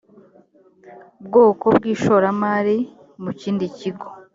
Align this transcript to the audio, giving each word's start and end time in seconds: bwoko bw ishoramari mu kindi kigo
bwoko 1.25 1.65
bw 1.75 1.83
ishoramari 1.93 2.77
mu 3.23 3.31
kindi 3.41 3.65
kigo 3.77 4.07